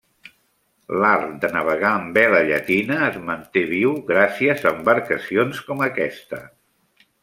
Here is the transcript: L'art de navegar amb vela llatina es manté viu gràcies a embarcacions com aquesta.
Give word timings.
L'art 1.03 1.35
de 1.43 1.51
navegar 1.57 1.91
amb 1.99 2.17
vela 2.21 2.41
llatina 2.49 2.99
es 3.11 3.21
manté 3.29 3.65
viu 3.77 3.95
gràcies 4.11 4.67
a 4.69 4.75
embarcacions 4.81 5.65
com 5.71 5.89
aquesta. 5.91 6.47